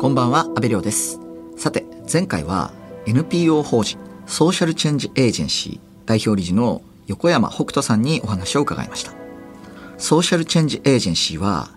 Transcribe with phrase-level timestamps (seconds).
[0.00, 1.20] こんばんは、阿部亮です。
[1.58, 2.72] さて、前回は
[3.04, 9.12] NPO 法人 Social Change Agency 代表理事の横山北斗さんにお話を伺いました。
[9.98, 11.68] Social Change Agency は、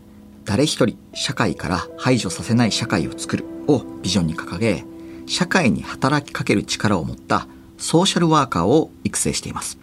[0.45, 4.85] 誰一人社会から排除させない社会を作るをビジョンに掲げ、
[5.25, 9.77] 社会に働きかける力を持ったソーシャルワーカーを育成しています。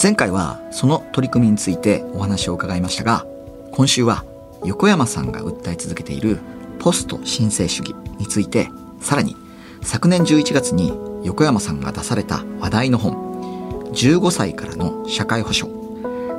[0.00, 3.26] 前回はその取り組みについてお話を伺いましたが、
[3.72, 4.24] 今週は
[4.64, 6.38] 横山さんが訴え続けている
[6.82, 8.68] ポスト申請主義について、
[9.00, 9.36] さらに
[9.82, 15.72] 昨年11月に横山さんが出された話題の本、15歳からの社会保障、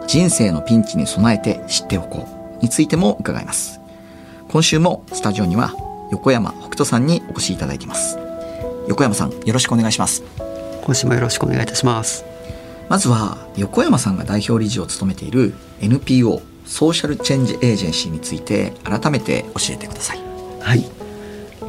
[0.06, 2.28] 人生のピンチに備えて知っておこ
[2.60, 3.80] うについても伺います。
[4.50, 5.74] 今週もスタジオには
[6.12, 8.18] 横山北斗さんにお越しいただいています。
[8.90, 10.24] 横山さん、よろしくお願いします。
[10.84, 12.26] 今週もよろしくお願いいたします。
[12.90, 20.23] まずは横山さんが代表理事を務めている NPO ソーシャルチェンジエージェンシーについて改めて教えてください。
[20.64, 20.86] はい。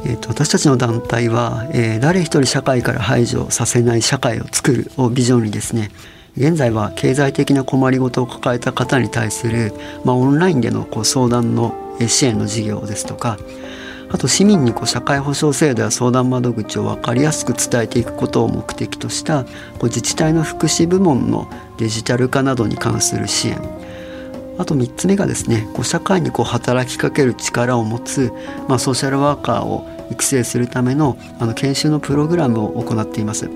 [0.05, 5.89] えー、と私たちの団体は、えー誰一人社会から排除させない社会を作るをビジョンにですね
[6.37, 9.73] 現在は経済的な困りごとを抱えた方に対する、
[10.03, 11.73] まあ、オンラインでのこう相談の
[12.07, 13.39] 支援の事業ですとか
[14.11, 19.49] あと市民にこう社会保障制度や相談窓口を分かりやすく伝えていくことを目的としたこ
[19.83, 23.59] う自治体の福祉部門のデジタル化などに関する支援
[24.57, 28.31] あと3つ目がですねこう社会にこう働きかける力を持つ、
[28.67, 33.49] まあ、ソーシャルワーカーを育成するためのあの研修のプログラムを行っています。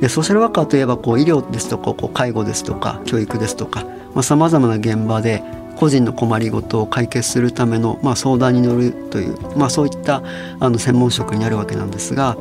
[0.00, 3.84] でソーシャルワーカーといえばこう医療ですとかこう介護ですとか教育ですとか
[4.22, 5.42] さまざ、まな現場で
[5.76, 10.22] 個人の困りごとを解決するための、まあ、相談に乗るという、まあ、そういった
[10.58, 12.36] あの専門職になるわけなんですが、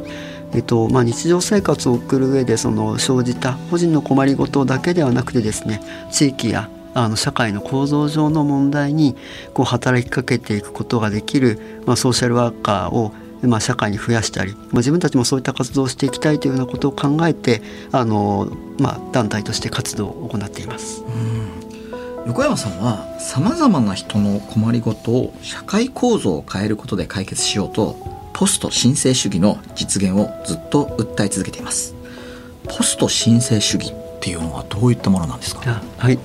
[0.54, 9.16] えっとまあ、日常生活を送る上でその生じた個人の困りごとだけではなくてですね地域やあの社会の構造上の問題に
[9.54, 17.62] こう働きかけていくことができる、まあ、ソーシャルワーカーを、まあ、社会に増やしたり、まあ、自分たちもそういった活動をしていきたいというようなことを考えて
[17.92, 21.04] あの、まあ、団体として活動を行っています。
[22.26, 27.98] 横山さんはさまざまな人の困りごとを社会構造を変えることで解決しようと
[28.34, 31.94] ポスト申請主義の実現をずっと訴え続けています。
[32.68, 35.62] ポスト申請主義っていうのはどういったものなんですか？
[35.68, 36.18] あはい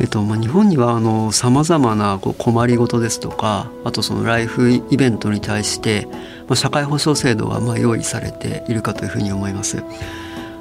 [0.00, 0.98] えっとまあ、日本には
[1.30, 6.08] さまざまなこう困りごとですとかあとそのライフイベントに対して、
[6.48, 9.84] まあ、社会保障制度がまあ用意されているかというふうに思います。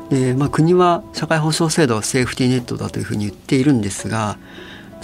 [0.09, 4.39] でまあ、国は社会保障制度はセーフティーネットだというふうに言っているんですが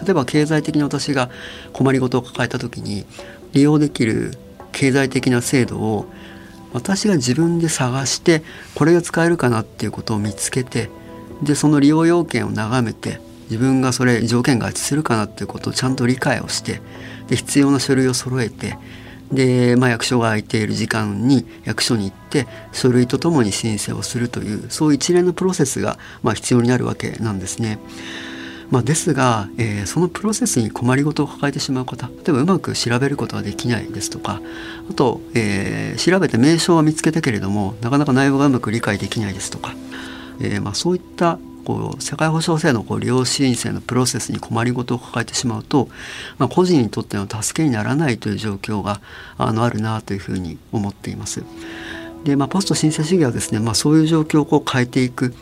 [0.04, 1.30] 例えば経済的に私が
[1.74, 3.06] 困りごとを抱えた時に
[3.54, 4.32] 利用できる
[4.72, 6.08] 経済的な制度を
[6.74, 8.42] 私が自分で探して
[8.74, 10.90] これが使えるかなっていうことを見つけて
[11.44, 16.82] でその利用要件を眺めて自分がそれ条件が合致するかなっていうことをちゃんと理解をして
[17.28, 18.78] で必要な書類を揃えて
[19.32, 27.80] で、まあ、役所が空いている時間に役所に行って書類とともに申請をするというそういう一連のプロセスが、まあ、必要になるわけなんですね。
[28.72, 34.42] まあ、ですが、えーそのプロセスに困りごとを抱えてしまう方例えばうまく調べることができないですとか
[34.90, 39.76] あと、えー調べて名称は見つけたけれどもなかなか内容がうまく理解できないですとか、
[40.42, 45.90] えーまあ、そういったこう社会保障制度のこう利用申請のプロセスに困りごとを抱えてしまうと、
[46.38, 49.02] まあ、個人にとっての助けにならないという状況が
[49.38, 51.44] あのあるなというふうに思っています。
[52.24, 55.34] で、まあ、ポスト申請主義はですね、まあ、そういう状況をこう変えていく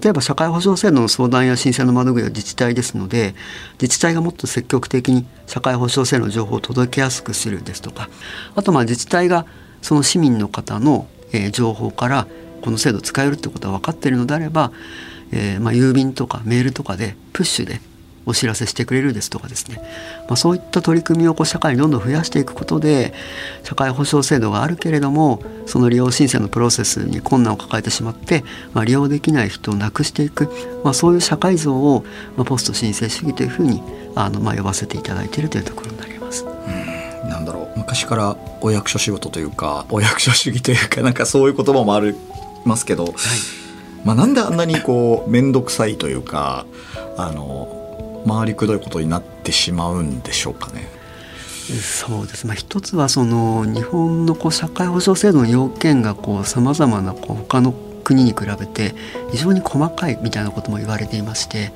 [0.00, 3.34] 例えば社会保障制度の相談や申請の窓口は自治体ですので
[3.80, 8.08] 自治体がもっと積極的に社会保障制度の情報を届けやすくするですとか
[8.54, 9.46] あとまあ自治体が
[9.82, 11.06] その市民の方の、
[11.52, 12.26] 情報から
[12.60, 14.72] この制度使えるってことは分かっているのであれば、
[15.32, 17.80] えーまあ、郵便とかメールとかでプッシュで
[18.26, 19.78] お知らせしてくれるですとかですね、
[20.28, 23.14] まあ、そういった取り組みをこう社会にどんどん増やしていくことで
[23.64, 30.48] 社会保障制度があるけれどもその利用申請のプロセスに困難を抱えてしまって、まあ、利用できない人をなくしていく、
[30.84, 32.04] まあ、そういう社会像を、
[32.36, 33.82] まあ、ポスト申請主義というふうに
[34.14, 36.44] あの、まあ、呼ばせていただいているというところになります。
[37.28, 37.78] なんだろう。
[37.78, 42.14] 昔からお役所仕事というかお役所主義というかなんかそういう言葉もあり
[42.64, 43.14] ますけど、
[44.04, 46.66] まあ、なんであんなにこう面倒くさいというか
[47.16, 50.88] あの回りくどいことになってしまうんでしょうかね。
[51.70, 58.94] そうです、まあ、一つはその日本のこう社会保障制度の要件がさまざまなこう他の国に比べて
[59.30, 61.72] 非常に細かいみたいなことも言われていまして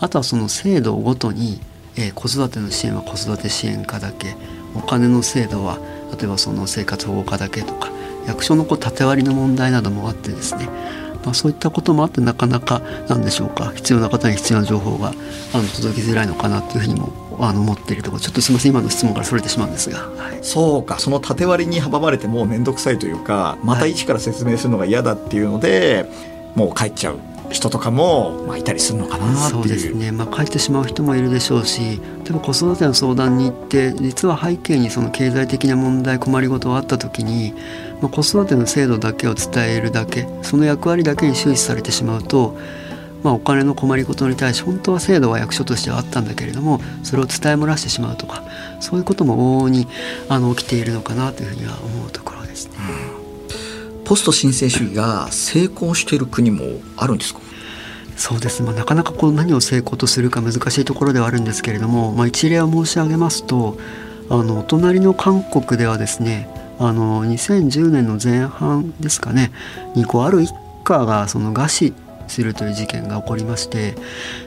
[0.00, 1.60] あとはその制度ごとに、
[1.96, 4.34] えー子育ての支援は子育て支援課だけ
[4.74, 5.78] お金の制度は
[6.18, 7.90] 例えばその生活保護課だけとか
[8.26, 10.68] 役所のこう縦割りの問題などもあってですね
[11.24, 13.72] まあ、そういったこともあってなかなかなんでしょうか。
[13.74, 15.12] 必要な方に必要な情報が
[15.52, 18.20] あの届きづらいのかなというふうにもあの思っているところ。
[18.20, 18.72] ちょっとすみません。
[18.72, 20.98] 今の質問からそれてしまうんですが、はい、そうか。
[20.98, 27.18] その縦割りに阻まれてもう面倒くさいというかまた一から説明するのが嫌だっていうので、はい、もう帰っちゃう
[27.50, 37.54] 人とかも、まあ、いたりするのかなそうですね、まあ、帰ってしまう人もいるでしょうし例えば子育ての相談に行って実は背景にその経済的な問題困りごとがあった時に、
[38.00, 42.56] まあ、子育ての制度だけを伝えるだけその役割だけに終始されてしまうと
[43.24, 48.44] まあ、お金の困りごとに対して本当は制度は役所としてはあったんだけれどもそれを伝え漏らしてしまうとか
[48.80, 49.88] そういうことも往々に
[50.28, 52.76] あの起きているのかなというふうには思うところですね。
[52.78, 53.13] うん、
[54.04, 57.40] ポスト申請主義が成功している国もあるんですか？
[58.16, 63.76] そうです、まあ、なかなかこう何を成功とするか難しいところではあるんですけれども、まあ、一例を申し上げますと
[64.30, 66.48] あのお隣の韓国ではですね
[66.78, 69.50] あの2010年の前半ですかね
[69.96, 70.54] にこうある一
[70.84, 71.94] 家がその餓死
[72.28, 73.94] するという事件が起こりまして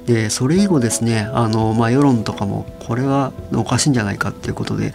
[0.05, 4.93] でそれ以後ですねあの、まあ、世論とかもこれはおかしいんじゃないかっていうことで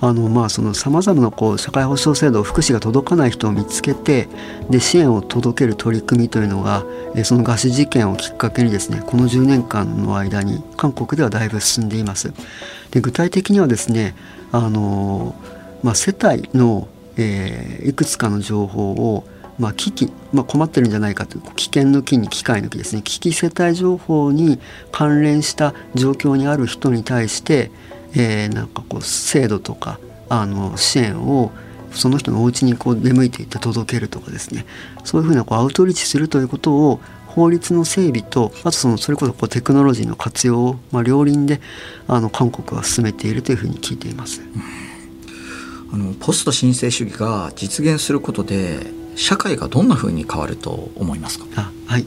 [0.00, 4.28] あのまあそのさまざまなこう社会保障制度福祉が届かない人を見つけて
[4.68, 6.84] で支援を届ける取り組みというのが
[7.24, 12.32] その餓死事件をきっかけにですねこの10年間の間に韓国ではだいぶ進んでいます。
[12.90, 14.14] で具体的にはですね
[14.52, 15.34] あの、
[15.82, 19.24] まあ、世帯の、えー、いくつかの情報を
[19.60, 24.58] まあ、危機、まあ、困ってるんじゃないかという危険の危に機械の危ですね危機世帯情報に
[24.90, 27.70] 関連した状況にある人に対して、
[28.16, 31.52] えー、なんかこう制度とかあの支援を
[31.92, 34.64] その人のお家にこう出向いていって届けるとかですね
[35.04, 41.60] そういうふうなこうアウトリーチするということを法律の整備とあとそのそれこそこうテクノロジーの活用を、まあ、両輪で
[42.08, 44.40] あの韓国は進めているというふうに聞いています。
[45.92, 51.44] あのポスト申請主義が実現することで社会がどんなふうに変わると思いますか？
[51.56, 52.06] あはい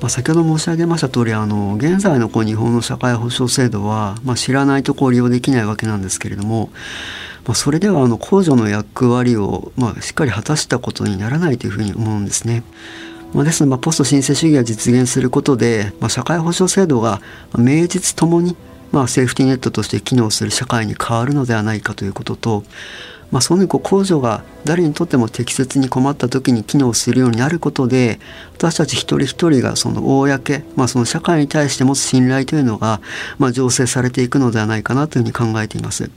[0.00, 6.70] まあ、先ほど申し上げました通りあり現在のこう日本の社会保障制度は、まあ、知らないとこう利用できないわけなんですけれども、
[7.44, 12.62] まあ、それではあの控除の役割を、まあ、しっかり果たしたことにならないというふうに思うんですね。
[13.34, 17.20] まあ、ですので、まあ、ポスト申請主義が実現することで、まあ、社会保障制度が
[17.58, 18.56] 名実ともに、
[18.92, 22.64] まあ、セーフティーネットとして機能する社会に変わるのではないかということと、
[23.30, 28.18] まあ、そのこう控除が誰にとっても適切に困った時に機能するようになることで
[28.54, 33.00] 私たち一人一人がその公、まあ、その社会に対して持つ信頼というのが、
[33.38, 36.10] まあ、醸成されていくのではないかなというふうに考えています。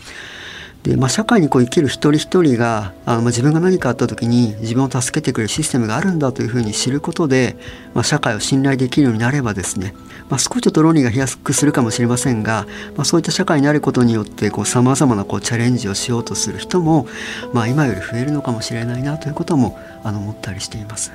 [0.84, 7.56] で、まあ、社会にこう生きる一人一人があの、まあ、自分が何かあった時に自分を助けてくれるシステムがあるんだというふうに知ることで、
[7.94, 9.96] まあ、社会を信頼できるようになればですね、
[10.30, 17.08] まあ、少しちょっと論理が飛躍するかもしれませんが、まあ、そういった社会になることによってさまざまなこうチャレンジをしようとする人も、
[17.54, 21.12] まあ、今より増えるのかもしれないなということもあの思ったりしています。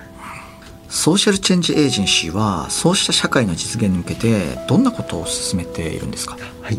[0.88, 6.78] ソーシャルチェンジエージェンシーはそうした社会の実現に向けてどんなことを進めているんですか、はい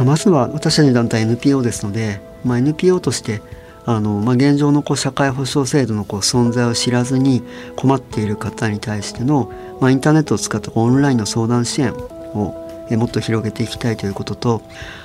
[0.00, 3.40] まずは私たちの団体 NPO ですので、まあ、NPO として
[3.84, 7.42] あの、まあ、現状のこう社会保障制度のこう存在を知らずに
[7.76, 14.62] 困っている方に対しての、まあ、インターネットを使ったオンラインの相談支援をもっと広げていきたいということと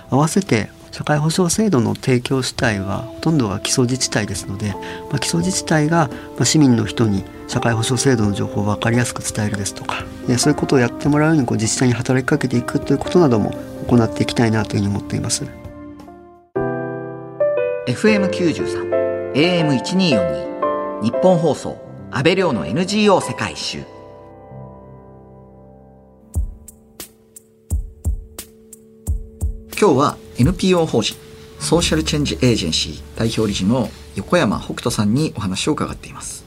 [0.10, 4.72] 合わせて社会保障制度の提供主体はほとんどが基礎自治体ですので、
[5.12, 6.10] まあ、基礎自治体が
[6.44, 10.04] 市民の人に社会保障制度の情報を分かりやすく伝えるですとか
[10.38, 13.54] そういうことをやってもらうようにこう自治体に働きかけていくということなども
[13.88, 15.46] 行っていきたいなというふうに思っています。
[17.88, 21.78] FM93 AM1242 日本放送
[22.12, 23.84] 安倍亮の NGO 世界一周。
[29.80, 31.16] 今日は NPO 法人
[31.60, 36.46] ソーシャルチェンジエージェンシー代表理事の横山北斗さんにお話を伺っています。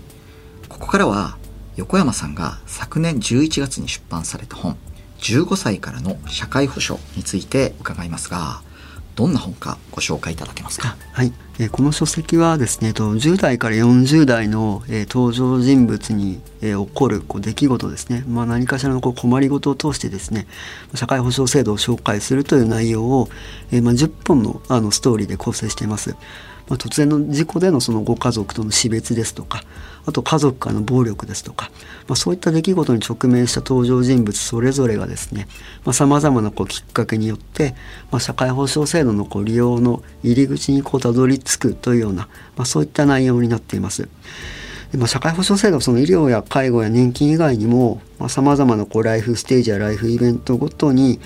[0.68, 1.38] ここからは
[1.76, 4.76] 横山さんが昨年11月に出版された本
[5.22, 8.62] 15歳からの社会保障について伺いますが
[9.16, 10.96] どんな本かご紹介いただけますか？
[11.12, 20.46] はい、え、この書籍はですね10代から40代の、え、登場人物に、え、起こるこう出来事ですね、まあ、何かしらのこう困りごとを通してですね
[20.94, 23.28] 社会保障制度を紹介するという内容を、
[23.72, 26.14] えま、10本のあのストーリーで構成しています。
[26.70, 29.62] まあ、突然の事故でのそのご家族との死別ですとか
[30.06, 31.70] あと家族からの暴力ですとか、
[32.08, 35.46] まあ、そういった出来事に直面した登場人物それぞれがですね
[35.92, 37.74] さまざ、まなこうきっかけによって、
[38.10, 44.08] まあ、社会保障制度のこう利用の入り口にこうたどり着くというような、まあ、そういった内容になっています。
[44.92, 51.20] でまあ、社会保障制度はその医療や介護や年金以外にもさまざ、まなこうライフステージやライフイベントごとに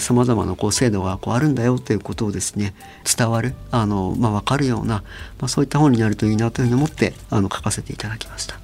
[0.00, 2.74] さまざまなこう制度がこうあるんだよということをですね
[3.16, 5.04] 伝わるあの、まあ、分かるような、
[5.38, 8.58] まあ、そういった本になるといいなというふうに思ってあの書かせていただきました。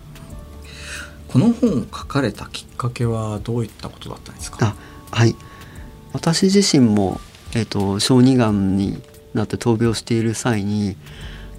[1.29, 4.75] この本を書かれたきっかけはどういったことだったんですか？
[5.13, 5.37] はい
[6.13, 7.21] 私自身も、
[7.55, 9.01] えーと、小児がんに
[9.33, 10.97] なって闘病している際に、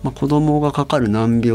[0.04, 1.54] まあ、子供がかかる難病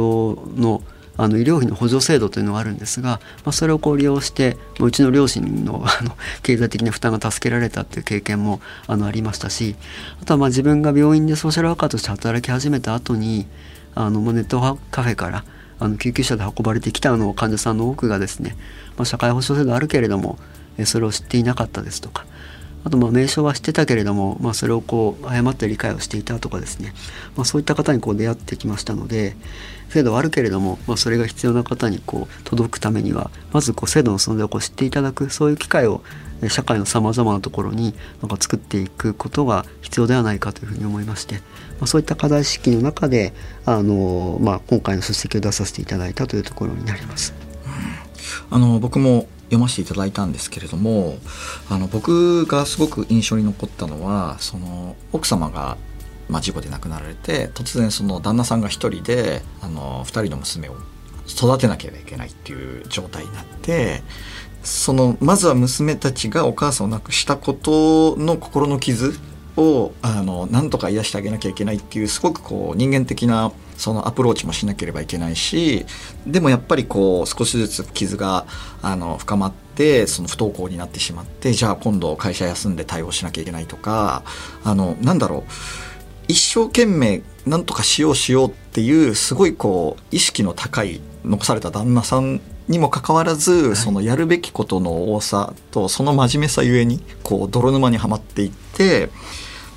[0.57, 0.83] の
[1.19, 9.75] あの医療費の補助制度というのがあるんですが、まあ、それをこう利用してうちの両親の あの経済的な負担が助けられたっていう経験もあのありましたし
[10.23, 13.47] あとはまあ自分が病院でソーシャルワーカーとして働き始めた後に
[13.97, 15.45] あのネットカフェから
[15.81, 18.57] あの救急車で運ばれてきたあの患者さんの多くがですね、
[18.97, 20.39] まあ、社会保障制度あるけれども
[20.85, 22.25] それを知っていなかったですとか
[22.85, 26.95] あとまあ名称は知ってたけれども、まあ、それをこう誤って理解をしていたとかですね、
[27.37, 29.37] まあ、そういった方にこう出会ってきましたので
[29.89, 36.03] 制度はあるけれども、まあ、それが必要な方にこう届くためにはまずこう制度の存在をこう知っていただくそういう機会を
[36.49, 41.41] 社会のさまざまなところになんか作っていくことが必要ではないかというふうに思いまして、ま
[41.83, 43.33] あ、そういった課題意識の中で
[43.65, 47.35] あの、まあ、今回の出席を出させていただいたというところになります。
[48.51, 51.17] あの僕も読ませていただいたんですけれども
[51.69, 55.77] あの僕がすごく印象に残ったのはその奥様が
[56.29, 60.77] まあ、事故で亡くなられて突然その旦那さんが一人であの2人の娘を
[61.27, 64.03] 育てなければいけないっていう状態になって
[64.63, 69.15] そのまずは娘たちがお母さんを亡くしたことの心の傷
[69.57, 75.87] をあのなんとか癒してあげなきゃいけないっていうすごくこう人間的なそのアプローチもしなければいけないし
[76.27, 78.45] でもやっぱりこう少しずつ傷が
[78.83, 84.25] あの深まってその不登校になってしまってじゃあ今度会社休んで対応しなきゃいけないとか
[84.65, 85.43] あのなんだろう
[86.27, 99.09] 一生懸命何とかしようしようっていうすごいこう意識の高い残された旦那さんにもかかわらず、はい、そのやるべきことの多さとその真面目さゆえにこう泥沼にはまっていって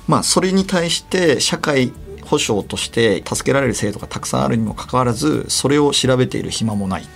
[0.06, 1.92] まあそれに対して社会
[2.32, 7.02] 保障として助けられる制度がたくさんあるにもかかわらずそれを調べている暇もない。
[7.02, 7.06] っ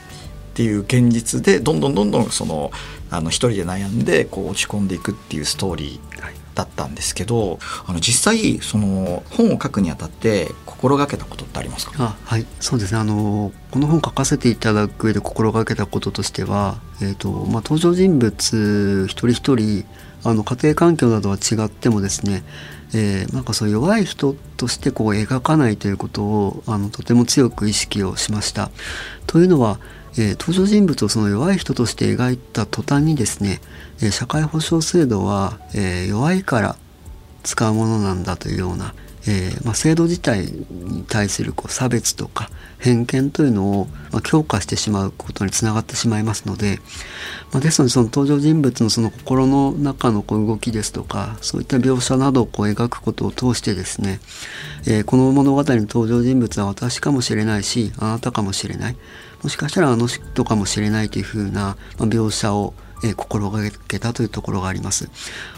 [0.57, 2.71] ていう現実でどんどんどんどんその
[3.11, 6.37] あの一人で悩んでこう落ち込んでいくっていうストーリー。
[6.57, 11.93] だったんですけどあの実際その本を書くにあたって心がけたことってありますか？
[11.99, 12.47] あはい。
[12.61, 12.99] そうですね。
[12.99, 19.85] あのこの本書かせていただく上で心がけたこととしては、えーとまあ、登場人物一人一人
[20.25, 22.43] あの家庭環境などは違ってもですね
[22.95, 28.71] えー、なんかそう弱い人としてこう描かないということをあのとても強く意識をしました。
[29.27, 29.79] というのは、
[30.19, 33.61] えー、登場人物をその弱い人として描いた途端にですね、
[34.01, 36.77] えー、社会保障制度は、え、弱いから
[37.43, 38.95] 使うものなんだというような、
[39.29, 46.79] えまあ、制度自体に対するこう差別とか偏見というのを、ま、強化してしまうことにつながってしまいますので、
[47.53, 54.21] まあ、ですのでその登場人物のその心の中のこう動きですとかそういった描写などをこう描くことを通してですね、
[54.87, 58.97] えー、この物語の登場人物は私かもしれないしあなたかもしれない。
[59.43, 65.11] もしかしたらあの人かもしれないというふうな、ま、描写をえ、心がけたというところがあります。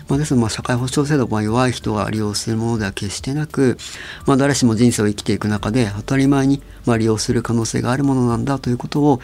[0.09, 3.79] まあ、ですので、まあ、社会保障制度は弱い人が利用するものでは決してなく、
[4.27, 9.21] まあ、誰しも人生を生きていく中で当たり前に、ま、利用する可能性があるものなんだということを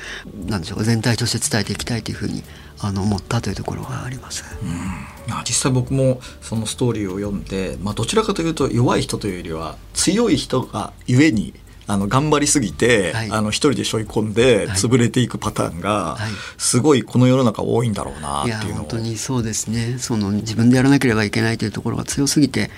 [0.46, 2.42] 何でしょう全体として伝えていきたいというふうに
[2.80, 4.44] あの思ったというところがあります。
[4.62, 5.14] うん
[5.46, 11.54] 実際僕もそのストーリーを読んで、まあ、どちらかというと弱い人というよりは強い人がゆえに
[11.86, 16.16] あの頑張りすぎて、はい、あの一人で背負い込んで潰れていくパターンが
[16.56, 19.98] すごいこの世の中多いんだろうなっていうのを、はい、本当にそうですね。
[19.98, 22.70] その自分でやらなければいけないというところが強すぎて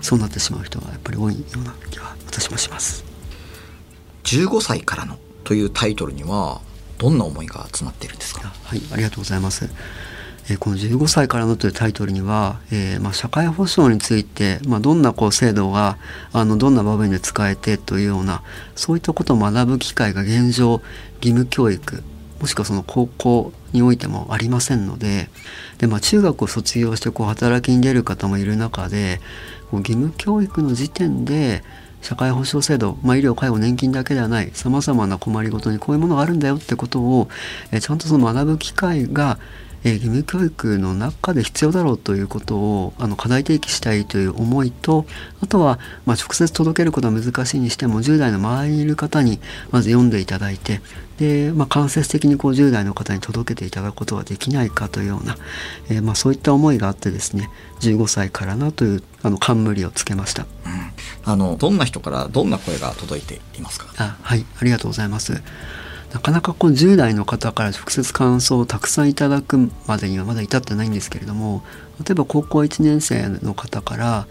[0.00, 3.04] そうなってしまう人がやっぱり多いような気は私もします。
[4.24, 6.60] 15歳からのというタイトルには
[6.98, 8.52] どんな思いが詰まっているんですか？
[8.64, 9.68] はいありがとうございます
[10.50, 15.98] えこの15歳からのというタイトルには、えー、まあ、社会保障について、まあ、どんなこう制度が
[16.32, 18.42] あのどんな場面で使えてというような
[18.74, 20.82] そういったことを学ぶ機会が現状
[21.20, 22.02] 義務教育
[22.40, 25.28] もしくはその高校においてもありませんので
[25.78, 29.20] で、まあ、中学を卒業してこう働きに出る方もいる中で
[29.72, 31.62] 義務教育の時点で
[32.02, 37.28] 社会保障制度、まあ、医療介護年金だけではないさまざまな困りごとにこういうものがあるんだよってことを、
[37.70, 39.38] えちゃんとその学ぶ機会が
[39.84, 45.06] えー、義務教育の中で必要だろうということをあの課題提起したいという思いと
[45.42, 50.80] あとは、まあ、直接届けることは難しいにしても10代の周りにいる方にまず読んでいただいて
[51.18, 55.36] で、まあ、間接的にこう10代の方に届けていただくことができないかというような、
[55.88, 57.48] えー、まあ、そういった思いがあってですね
[57.80, 60.48] 15歳からなというあの冠をつけました、うん、
[61.24, 63.86] あのどんな人からどんな声が届いていますか？
[63.98, 64.44] あはい。
[64.60, 65.42] ありがとうございます
[66.12, 71.62] なかなかこう10代の方から直接感想をたくさんいただくまでにはまだ至ってないんですけれども
[72.04, 74.26] 例えば高校1年生の方から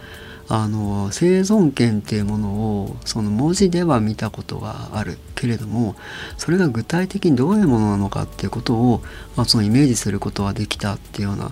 [0.48, 5.96] あの生存権っていうものをその文字では見たことがあるけれども
[6.38, 9.02] それが具体的にどういうものなのかっていうことを、
[9.36, 11.52] まあ、そのイメージすることができたっていうような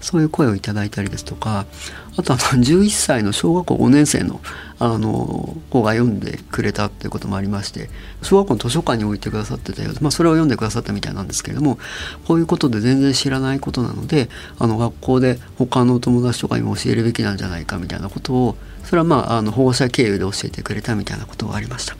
[0.00, 1.66] そういう声をいただいたりですとか
[2.16, 4.40] あとあの 11歳の小学校5年生の
[4.78, 7.88] あの子が読んでくれたっていうこともありまして
[8.20, 11.78] 小学校の図書館に置いてくださってたようで、まあ、それを読んでくださったみたいなんですけれども
[12.26, 21.96] こういうことで全然知らないことなのであの学校で他のお友達とかにも教えるべきなんじゃないかみたいなことをそれはまああの保護者経由で教えてくれたみたいなことがありました。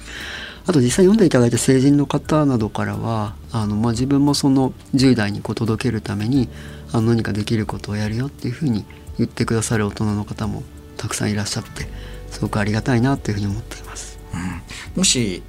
[0.67, 6.49] あと実際読んでいただいた成人の方などからはあの、まあ、自分もその10代にこう届けるために
[6.93, 8.85] あの何かできることをやるよっていうふうに
[9.19, 10.63] 言ってくださる大人の方も
[10.97, 11.89] たくさんいらっしゃって
[12.31, 14.19] すごくありがたいなというふうに思っています。
[14.35, 15.43] うん、もし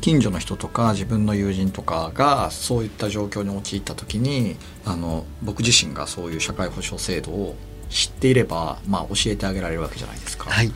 [0.00, 7.56] 近所の人とか自分の友人とかがそういった状況に陥った時にあの僕自身がそういう社会保障制度を
[7.88, 10.50] 知っていれば、まあ、教えてあげられるわけじゃないですか。
[10.50, 10.70] はい、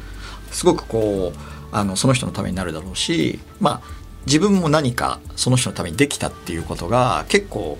[0.50, 1.38] すごくこう
[1.72, 7.78] あのその人のためになるだろうし、まあ、自分も何かその人のためにできたっていうことが結構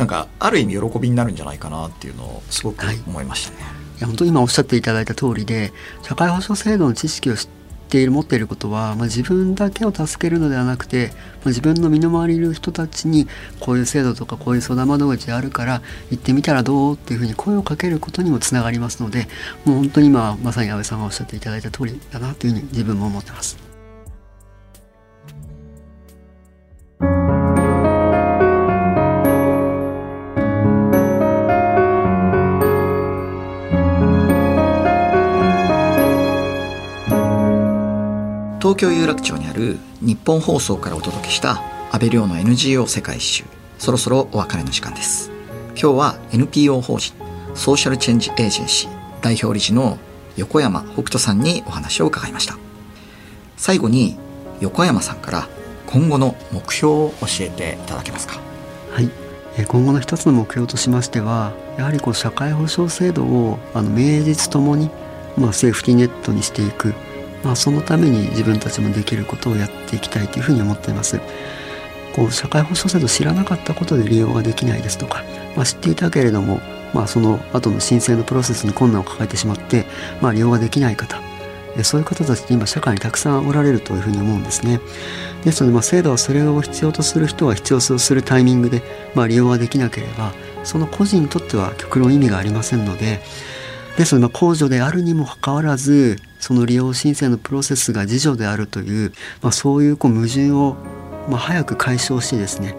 [0.00, 3.62] なんかある意味喜びになるんじゃないかなっていうのをすごく思いましたね。
[3.62, 7.48] はい、いや本当に今おっしゃっていただいた通りで社会保障制度の知識を知っ
[7.90, 13.28] ている持っていることは、まあ、自分だけを助けるのではなくて、まあ、自分の身の回りにいる人たちに
[13.58, 19.28] こういう制度とかこういう相談窓口あるから行ってみたらどうっていうふうに声をかけることにもつながりますので
[19.66, 23.69] もう本当に今まさに安倍さんがおっしゃっていただいた通りだなというふうに自分も思ってます。
[38.80, 41.60] 京有楽町にある日本放送からお届けした
[41.92, 43.44] 安倍亮の NGO 世界一周。
[43.78, 45.30] そろそろお別れの時間です。
[45.78, 47.14] 今日は NPO 法人
[47.54, 49.98] ソーシャルチェンジエージェンシー代表理事の
[50.38, 52.56] 横山北斗さんにお話を伺いました。
[53.58, 54.16] 最後に
[54.62, 55.48] 横山さんから
[55.86, 58.40] 今後の目標を教えていただけますか？
[58.92, 59.10] はい。
[59.66, 64.88] 今後の一つの目標としましてはやはりこう社会保障制度をあの名実ともに、
[65.36, 66.94] まあ、セーフティーネットにしていく。
[67.42, 71.20] まあ、そのために自分たちもできることをやっていきたいというふうに思っています。
[72.14, 75.22] こう社会保障制度知らなかったことで利用ができないですとか、
[75.56, 76.60] まあ、知っていたけれども、
[76.92, 79.86] まあ、その後の申請のプロセスに困難を抱えてしまって、
[80.20, 81.20] まあ、利用ができない方
[81.84, 84.80] そういう方たちって今社会にたくさんおられるというふうに思うんですね。
[85.44, 88.82] ですので、まあ、制度はそれを必要とする人は必要とするタイミングで、
[89.14, 90.32] まあ、利用ができなければ
[90.64, 93.20] その個人にとっては極論意味がありませんので
[93.96, 100.76] ですので、まあ、控除であるにもかかわらずその利用申請のプロセスが自助であるという、まあ、そういうこう矛盾を、
[101.28, 102.74] まあ、早く解消してですね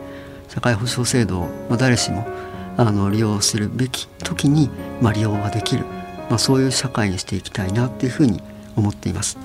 [0.50, 2.28] 社会保障制度を、まあ、誰しも
[2.76, 4.70] あの利用するべき時に、
[5.02, 5.86] まあ、利用ができる、
[6.30, 8.42] まあ、そういう社会にしていきたいなっていうふうに
[8.76, 9.38] 思っています。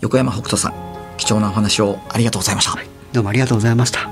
[0.00, 0.74] 横山北斗さん
[1.18, 4.08] 貴重なお話をありがとうございました、はい、どうもありがとうございました。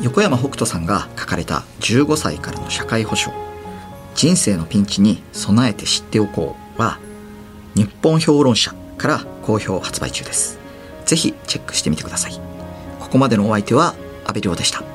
[0.00, 3.38] 横山北斗さんが書かれた15歳からの社会保障
[4.14, 6.98] 人生のピンチに備えて知っておこうは
[7.74, 10.58] 日本評論者から好評発売中です。
[11.06, 12.40] ぜひチェックしてみてください。
[13.00, 14.91] ここまでのお相手は阿部亮でした。